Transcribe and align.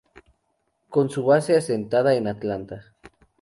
Con 0.89 1.11
su 1.11 1.23
base 1.23 1.55
asentada 1.55 2.15
en 2.15 2.25
Atlanta. 2.27 2.95